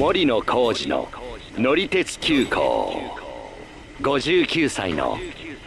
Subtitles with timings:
[0.00, 1.08] 森野浩二の
[1.58, 3.02] 乗り鉄急行。
[4.00, 5.18] 59歳の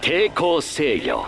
[0.01, 1.27] 抵抗制御。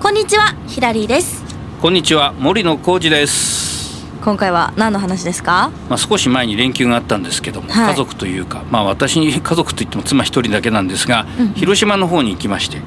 [0.00, 1.40] こんにちはヒラリーです。
[1.80, 5.70] こんにちは森野浩二です、今回は何の話ですか？
[5.88, 7.90] まあ、少し前に連休があったんですけども、はい。
[7.92, 11.52] 家族というかまあ私に 家族といっても妻一人だけなんですが、うんうん。
[11.54, 12.78] 広島の方に行きまして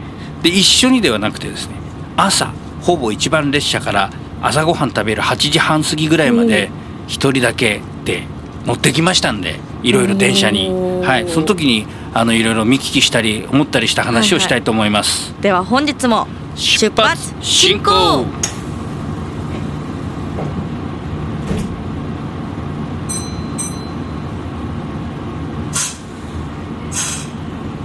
[0.44, 1.76] で一緒にではなくてですね
[2.18, 2.52] 朝
[2.82, 4.10] ほぼ一番列車から
[4.48, 6.70] 朝ごはん食べる8時半過ぎぐらいまで
[7.08, 8.24] 一人だけで
[8.66, 10.70] 乗ってきましたんでいろいろ電車に。
[11.04, 11.28] はい。
[11.28, 18.26] その時にあのいろいろ見聞きしたり思ったりした話をしたいと思います、では本日も出発進行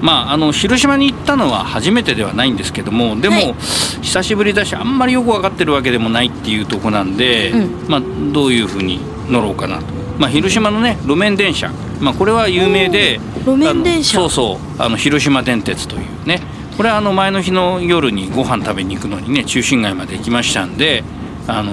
[0.00, 3.54] まあ、あの広島に行ったのは初めてではないんですけどもでも、はい。
[4.02, 7.88] 久しぶりだしあんまりよく分かってるわけでもないっていうとこなんで、うん。
[7.88, 8.00] まあ、
[8.32, 9.84] どういうふうに乗ろうかなと、
[10.18, 11.70] まあ、広島のね路面電車、
[12.00, 14.18] まあ、これは有名で路面電車。
[14.20, 16.40] そうそうあの広島電鉄というね。
[16.76, 21.04] これはあの前の日の夜にご飯食べに行くのにね中心街まで行きましたんで
[21.50, 21.72] あの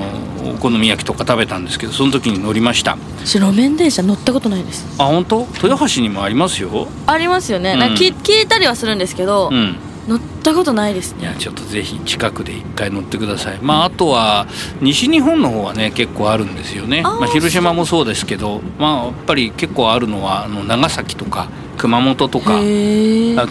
[0.53, 2.97] お好み焼きとか食べたんですけどその時に乗りました。
[3.23, 4.85] 私路面電車乗ったことないです。
[4.99, 5.47] あ本当？
[5.63, 6.87] 豊橋にもありますよ。
[7.05, 7.79] ありますよね、うん。
[7.79, 9.75] なんか聞聞いたりはするんですけど、うん。
[10.07, 11.23] 乗ったことないですね。
[11.23, 13.59] いやちょっとぜひ近くで一回乗ってください。
[13.61, 14.47] まああとは
[14.79, 17.01] 西日本の方はね結構あるんですよね。
[17.01, 22.59] まあ広島もそうですけど、まあやっぱり結構あるのはあの長崎とか熊本とか、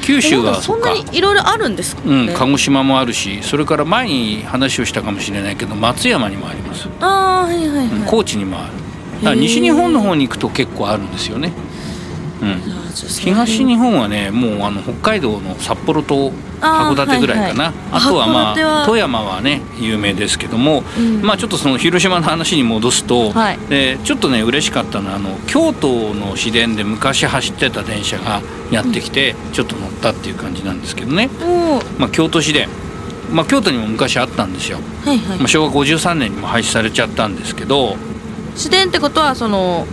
[0.02, 6.88] 九州はそんなにいろいろあるんですかうんね、鹿児島もあるし、それから前に話をしたかもしれないけど松山にもあります。
[7.00, 9.24] ああはいはいはい、うん高知にもある。
[9.24, 11.52] だ西日本の方に行くと結構あるんですよね。
[13.20, 17.72] 東日本はねもうあの北海道の札幌と函館ぐらいかな。
[17.92, 21.22] あ,、とはまあ富山はね有名ですけども、うん。
[21.22, 23.58] まあちょっとその広島の話に戻すと、はい。
[23.68, 28.40] でちょっとね嬉しかったのはあの京都の市電で昔走ってた電車が
[28.70, 31.30] やってきて、ちょっと乗ったっていう感じなんですけどね、
[31.98, 32.68] まあ、京都市電、
[33.30, 35.38] まあ、京都にも昔あったんですよ、はいはい。
[35.38, 37.96] まあ、昭和53年にも廃止されちゃったんですけど。
[38.56, 39.86] 市電ってことはその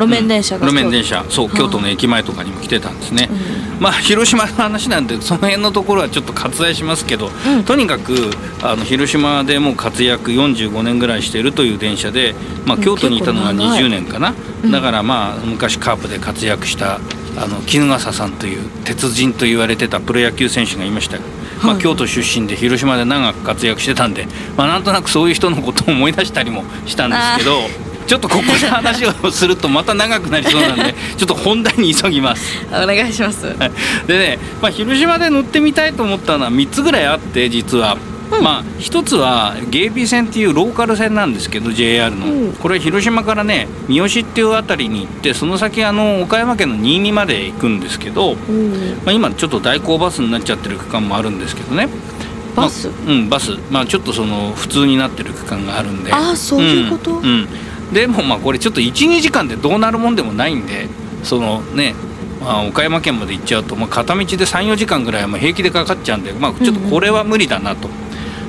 [0.00, 1.24] 路面電車が、路面電車。
[1.28, 3.28] そうはあ京都の駅前とかにも来てたんですね、
[3.76, 3.82] うん。
[3.82, 7.64] まあ広島の話なんでその辺のところはちょっと割愛しますけど、うん。
[7.64, 8.30] とにかく
[8.62, 12.34] あの広島でもう活躍45年ぐらいしているという電車で、
[12.64, 12.82] まあ、うん。
[12.82, 13.82] 京都にいたのが結構長い。
[13.84, 14.34] 20年かな、
[14.64, 14.70] うん。
[14.70, 17.00] だからまあ昔カープで活躍した
[17.36, 21.22] あの衣笠さんという鉄人と言われてたプロ野球選手がいましたよ
[21.62, 32.58] まあ、はい京都出身で広島で長く活躍してたんで、まあ、なんとなくそういう人のことを思い出したりもしたんですけどちょっとここで話をするとまた長くなりそうなんで ちょっと本題に急ぎます。
[32.68, 33.46] お願いします。
[33.46, 33.70] はい。
[34.08, 37.96] でね、まあ、広島で乗ってみたいと思ったのは3つぐらいあって実は、
[38.42, 42.52] まあ一つは芸備線っていうローカル線なんですけど JR の、うん。
[42.54, 48.34] これは広島からね三好っていう辺りに行ってその先あの岡山県の新見まで行くんですけど、
[49.04, 51.88] まあ、今ちょっと代行バスになっちゃってる区間もあるんですけどね。
[52.56, 52.88] バス？
[52.88, 53.56] まあうんバス。
[53.70, 56.12] まあちょっとその普通になってる区間があるんで。
[56.12, 57.12] あーそういうこと？
[57.20, 57.48] んうん
[57.92, 60.88] でもまあこれちょっと12時間でどうなるもんでもないんで
[61.22, 61.94] そのね
[62.40, 67.90] まあ、岡山県まで行っちゃうと、まあ、片道で34時間ぐらいはまあ平気でかかっちゃうんで、まあ、ちょっとこれは無理だなと、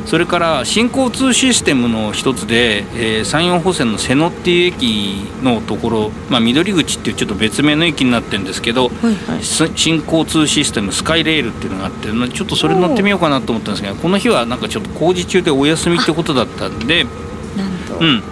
[0.05, 9.43] それから新交通システムの一つで、えー山陽本線の瀬野っていう駅のところ、まあ、緑口っていうちょっと別名の駅になってるんですけど、はいはい。
[9.43, 17.05] す新交通システムスカイレールっていうのがあってまあちょっとそれ乗ってみようかなと思ったんですがこの日はなんかちょっと工事中でお休みってことだったんで、
[17.99, 18.23] うん、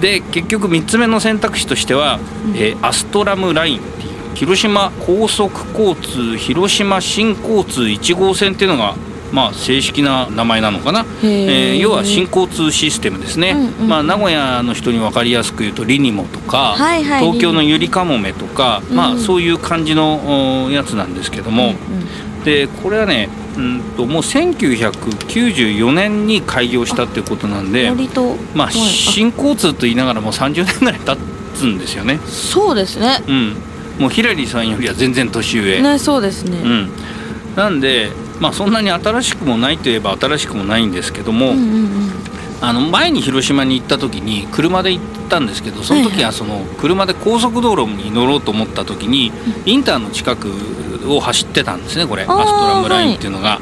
[0.00, 2.18] で結局3つ目の選択肢としては、
[2.54, 8.94] えーアストラムラインっていう広島高速交通広島新交通1号線っていうのが
[9.32, 13.88] まあ正式な名前なのかな、えー要は新交通システムですね、うんうん。
[13.88, 17.24] まあ、名古屋の人に分かりやすく言うとリニモとか、はいはい。
[17.24, 18.96] 東京のゆりかもめとか、うん。
[18.96, 21.74] まあ、そういう感じのおやつなんですけども、
[22.44, 27.90] でこれはねうんともう1994年に開業したっていうことなんで
[28.54, 28.74] まあ、はい。
[28.74, 31.16] 新交通と言いながらもう30年ぐらい経
[31.54, 32.18] つんですよね。
[32.26, 33.22] そうですね。
[33.26, 33.56] うん、
[33.98, 35.82] もうヒラリーさんよりは全然年上。
[35.82, 36.90] ねそうですね、うん、
[37.56, 42.10] なんで、まあ、そんなに新しくもないといえば新しくもないんですけども、うんうんうん。
[42.60, 49.32] あの前に広島に行った時に車で行ったんですけどその時はその車で高速道路に乗ろうと思った時に
[49.64, 50.48] インターの近く
[51.06, 52.24] を走ってたんですねこれ。
[52.24, 53.60] アストラムラインっていうのが。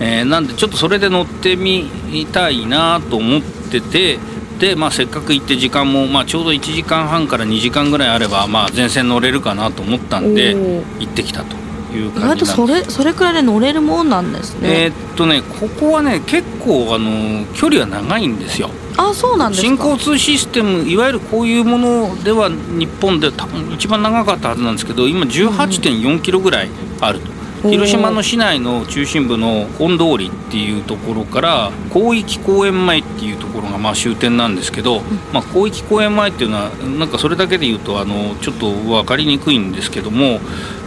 [0.00, 1.88] えーなんでちょっとそれで乗ってみ
[2.32, 4.18] たいなと思ってて
[4.58, 11.56] で、まあ、せっかく行って時間も、まあ、ちょうど1時間半から2時間ぐらいあれば、まあ、全線乗れるかなと思ったんで行ってきたと。
[11.96, 12.52] いう意感じなんです。
[12.52, 18.70] 外とそれそれくらいで乗れるもんなんですね、えーっとねここはね結構あの距離は長いんですよ。
[18.96, 19.68] あそうなんですか。
[19.68, 26.68] 新交通システムいわゆるこういうものでは日本で多分一番長かったはずなんですけど今18.4キロぐらい
[27.00, 35.00] あると、おー広島の市内の中心部の本通りっていうところから広域公園前っていうところがまあ終点なんですけど、
[35.32, 40.40] まあ、広域公園前っていうのはなんかそれだけで言うとあのちょっと分かりにくいんですけども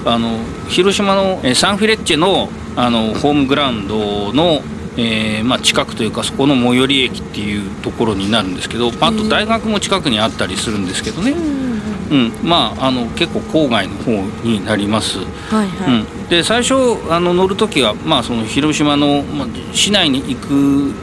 [0.06, 0.40] あの
[0.70, 4.62] 広島のえーサンフィレッチェのあのホームグラウンドの
[4.98, 11.34] えーまあ、近くというかそこの最寄り駅っていうところになるんですけど、まあ、あと大学も近くにあったりするんですけどね、
[12.12, 12.32] うん。
[12.44, 14.12] まあ、あの結構郊外の方
[14.44, 15.20] になります。
[15.20, 16.76] はいはい、うん、で最初
[17.10, 20.94] あの乗る時は、まあ、その広島の、まあ、市内に行く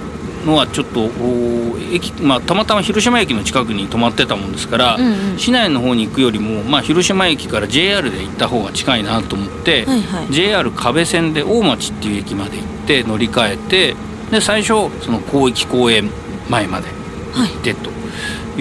[0.47, 5.39] のはちょっとお駅、まあ、たまたま広島駅の近くに泊まってたもんですから、うんうん。
[5.39, 10.33] 市内の方に行くよりも、まあ、広島駅から JR で行った方が近いなと思って、はいはい。
[10.33, 13.97] JR 壁線で大町っていう駅まで行って乗り換えて
[14.31, 16.11] で最初その広域公園
[16.49, 16.89] 前まで
[17.35, 17.91] 行ってと。
[17.91, 17.99] い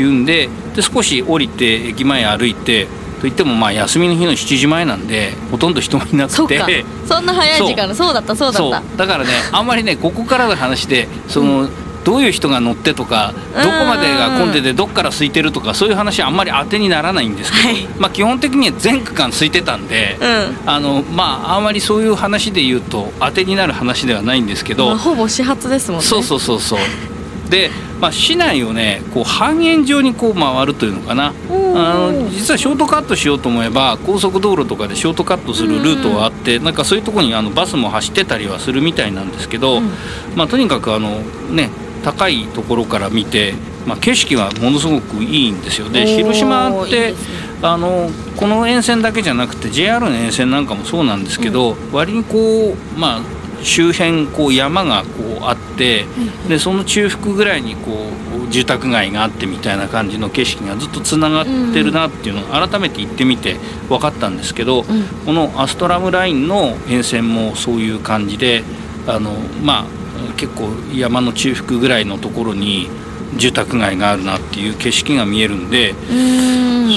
[0.04, 2.88] うんでで少し降りて駅前歩いて
[3.20, 6.86] といってもまあ休みの日の7時前なんでほとんど人もいなくて。
[7.08, 8.14] そんな早い時間そう。
[8.14, 8.98] だったそうだった。
[8.98, 11.70] だからねあんまりねここからの話でその、
[12.08, 17.88] どういう人が乗ってとかどこまでが混んでてどっから空いてるとかそういう話はあんまり当てにならないんですけど、はい。
[18.00, 20.70] まあ基本的には全区間空いてたんで、うん。
[20.70, 26.06] あのまああんまりそういう話で言うと当てになる話ではないんですけど、まあ、ほぼ始発ですもんね。
[26.06, 26.80] そうそうそうそう。
[27.50, 31.34] で、まあ、市内をねこう半円状にこう回るというのかな。
[31.76, 39.90] あの実はショートカットしようと思えば高速道路とかでショートカットするルートはあって、なんかそういうところにあのバスも走ってたりはするみたいなんですけど、うん。
[40.36, 41.20] まあ、とにかくあの
[41.52, 41.70] ね
[42.04, 43.54] 高いところから見て、
[43.86, 45.90] まあ、景色はものすごくいいんですよ。
[45.90, 47.18] でおー広島ってね。
[47.62, 53.22] あのこの沿線だけじゃなくて JR の沿線なんかもそうなんですけど、割にこうまあ
[53.64, 56.06] 周辺こう山がこうあって、
[56.48, 57.92] でその中腹ぐらいにこ
[58.46, 63.56] う住宅街があってみたいな感じの景色がずっとつながってるなっていうのを改めて行ってみて
[63.90, 64.86] 分かったんですけど、ん。
[65.26, 68.64] このアストラムラインの沿線もそういう感じで
[69.08, 69.32] あの
[69.64, 69.86] まあ
[70.38, 72.90] 結構山の中腹ぐらいのところに
[73.36, 75.94] 住宅街があるなっていう景色が見えるんで。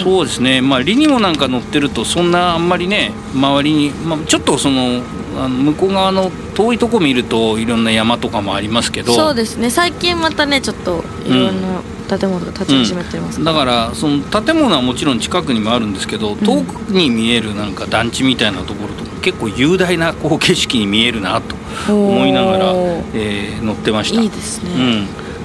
[0.04, 5.02] そうですね、まあ、リニモなんか乗ってるとそんなあんまりね周りに、まあ、ちょっとその
[5.36, 9.12] あの向こう側の遠いとこ見るといろんな山とかもありますけど。
[9.12, 9.70] そうですね。
[9.70, 11.82] 最近またねちょっといろんな
[12.18, 13.42] 建物が建ち始めてます。
[13.42, 21.54] だからその建物はもちろん近くにもあるんですけど遠くに見えるなんか団地みたいなところとか結構雄大なこう景色に見えるなと
[21.88, 22.72] 思いながら、
[23.14, 24.20] えー乗ってました。
[24.20, 24.70] いいですね、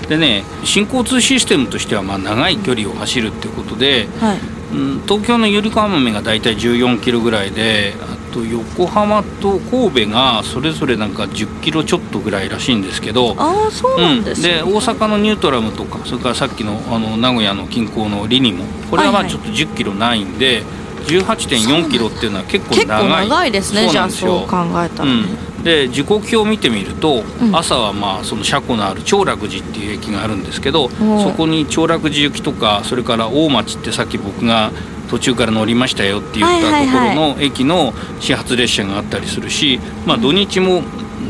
[0.02, 4.40] うん、でね新交通システムとしてはまあ長い距離を走るっていうことで、はい。
[4.74, 13.34] うん、東京のゆりかわ豆が大体14キロぐらいであと横浜と神戸がそれぞれなんか10キロちょっとぐらいらしいんですけど。
[13.38, 20.64] ああそうなんですね、で大阪のニュートラムとかそれからさっきのあの名古屋の近郊のリニモこれはまはいはいあちょっと10キロないんで、
[21.06, 23.04] 18.4キロっていうのは結構結長い。
[23.04, 24.40] 構長いですねそうじゃあなんですよ。
[24.40, 25.06] そう考えたら。
[25.06, 25.24] ね、
[25.58, 27.56] うん、で時刻表を見てみると、うん。
[27.56, 34.72] 朝はまあその車庫のある長楽寺っていう駅があるんですけど、んそこに長楽寺行きとかそれから大町ってさっき僕が
[35.10, 40.82] 途中から乗りましたよって言ったところの駅の始発列車があったりするし、まあ、土日も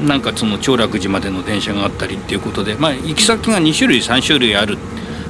[0.07, 4.77] なんかその長楽寺までの電車があったりっていうことで、まあ、行き先が2種類3種類ある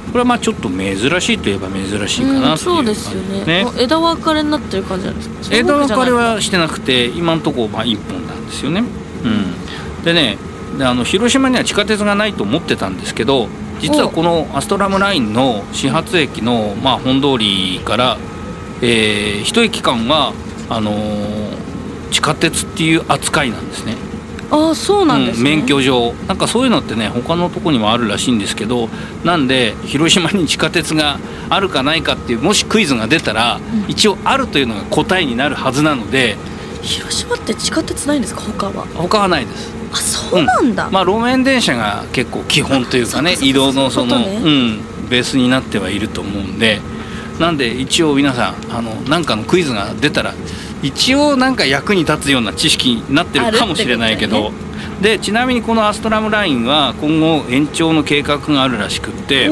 [0.06, 3.64] これはまあちょっと珍しいといえば珍しいかなうんという感じそうですよね。
[3.64, 5.56] もう枝分かれになってる感じなんですか？
[5.56, 8.82] 枝分かれはしてなくて今のところまあ1本なんですよね。
[9.24, 9.28] う
[10.00, 10.38] ん、でね
[10.78, 13.48] であの広島には地下鉄がないと思ってたんですけど
[13.80, 18.16] 実はこのアストラムラインの始発駅の、まあ、本通りから、
[18.80, 20.32] えー一駅間は
[20.68, 21.56] あのー
[22.10, 23.96] 地下鉄っていう扱いなんですね。
[24.50, 26.14] ああそうなんですね、うん免許上。
[26.28, 28.88] なんかそういうのってね他のとこにもあるらしいんですけど
[29.24, 36.36] なんで広島に地下鉄があるかないかっていうもしクイズが出たら、一応あるというのが答えになるはずなので
[36.82, 38.40] 広島って地下鉄ないんですか？
[38.40, 38.86] 他は。
[38.94, 39.72] 他はないです。
[39.92, 46.80] あそうなんだ、まあ路面電車が結構基本というかね移動のそのそういうことうんベースになってはいると思うんで。
[47.38, 50.32] なんで一応皆さんあのなんかのクイズが出たら
[50.82, 54.52] 一応なんか役に立つような知識になってるかもしれないけあど、
[55.00, 59.48] でちなみにこのアストラムラインは今後延長の計画があるらしくって、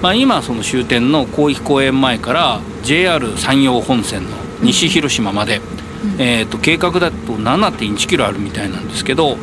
[0.00, 5.60] まあ、今その終点の広域公園前から JR 山陽本線の西広島まで、
[6.18, 9.36] えー、と計画だと7.1キロあるみたいなんですけど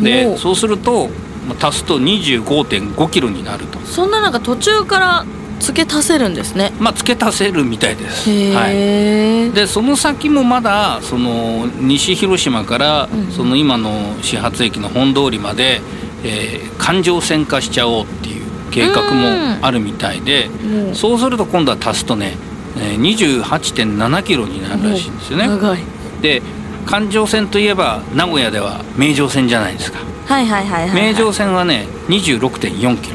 [0.00, 1.08] でそうすると
[1.46, 3.78] まあ足すと25.5キロになると。
[3.80, 5.26] そんななんか途中から
[5.64, 6.72] 付け足せるんですね。
[6.78, 8.30] まあ付け足せるみたいです。
[8.30, 8.72] へはい。
[8.74, 13.32] え、でその先もまだその西広島からうん。
[13.32, 15.80] その今の始発駅の本通りまで、
[16.22, 22.36] えー環状線化しちゃおうっていう計画もあるみたいでもうそうすると今度は足すとね
[22.76, 25.46] えー28.7キロになるらしいんですよね。
[25.46, 25.78] 長い。
[26.20, 26.42] で
[26.84, 30.00] 環状線といえば名古屋では名城線じゃないですか。
[30.26, 33.13] はいはいはいはい、はい、名城線はね26.4キロ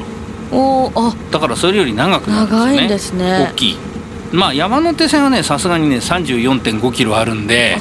[0.51, 1.13] おおあ。
[1.31, 2.73] だからそれより長くなるんですよね。
[2.75, 3.49] 長いんですね。
[3.51, 3.77] 大きい。
[4.31, 7.77] まあ山手線はねさすがにね34.5キロあるんで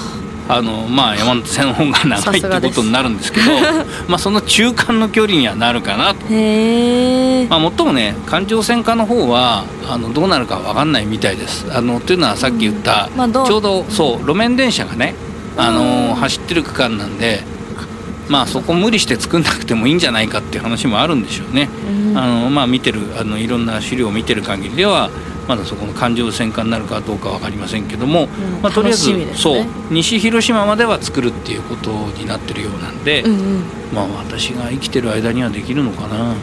[0.48, 0.62] あ。
[0.62, 3.50] のまあ山手線の方が長いってことになるんですけど
[4.08, 6.26] まあその中間の距離にはなるかなと。
[6.30, 11.66] へえまあ、もっともね環状線化の方はあのどうなるかわかんないみたいです。
[11.70, 13.46] あのというのはさっき言った、まあどう？
[13.46, 15.14] ちょうどそう路面電車がね
[15.58, 16.08] あうん。
[16.08, 17.42] の走ってる区間なんで
[18.28, 21.68] まあそこ無理して作んなくてもいいんじゃないかっていう話もあるんでしょうね。
[21.88, 22.18] うん。
[22.18, 25.10] あのまあ見てるあのいろんな資料を見てる限りでは
[25.48, 28.28] まだそこの環状線化になるかどうかわかりませんけども、ん。
[28.62, 29.26] まあ、とりあえず、ね。
[29.34, 29.64] そう。
[29.90, 33.62] 西広島までは作るっていうことになってるようなんで、うんうん。
[33.92, 36.34] まあ私が生きてる間にはできるのかな。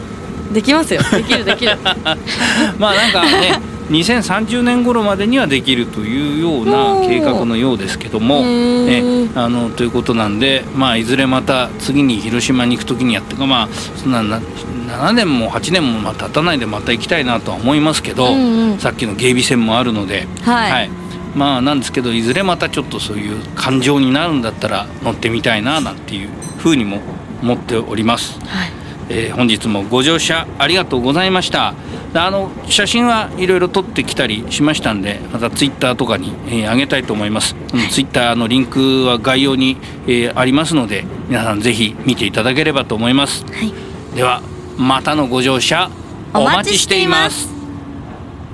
[0.52, 1.00] できますよ。
[1.12, 1.76] できるできる。
[2.78, 18.78] まあなんかね2030年頃までにはできるというような計画のようですけども、ね、あのということなんで、まあ、いずれまた次に広島に行く時にやってかまあそんなな7年も8年もまあ経たないでまた行きたいなとは思いますけど、うんうん。
[18.78, 20.90] さっきの芸備線もあるので、はい。
[21.34, 26.28] まあなんですけどいずれまたちょっとそういう感情になるんだったら乗ってみたいななんていう
[26.58, 27.00] ふうにも
[27.42, 28.40] 思っております。
[28.46, 31.74] はいえー本日もご乗車ありがとうございました。
[32.12, 43.44] であの写真はいろいろ撮ってきたりしましたんでまたツイッターとかに、えー上げたいと思います、うんツイッターのリンクは概要に、えーありますので皆さんぜひ見ていただければと思います。
[43.44, 43.72] はい。
[44.16, 44.42] では
[44.76, 45.90] またのご乗車
[46.34, 47.48] お待ちしています。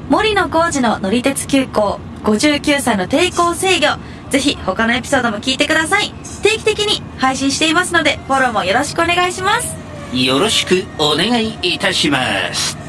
[0.09, 3.87] 森野浩二の乗り鉄急行59歳の抵抗制御。
[4.30, 6.12] ぜひ他のエピソードも聞いてください。
[6.42, 9.82] 定期的に配信していますのでフォローもよろしくお願いします
[10.12, 12.82] よろしくお願いいたします。